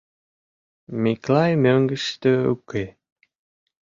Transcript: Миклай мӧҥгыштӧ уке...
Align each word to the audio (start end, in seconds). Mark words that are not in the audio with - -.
Миклай 1.01 1.51
мӧҥгыштӧ 1.63 2.31
уке... 2.53 2.85